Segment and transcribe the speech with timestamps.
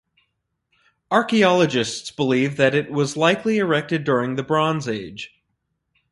[1.11, 5.39] Archaeologists believe that it was likely erected during the Bronze Age.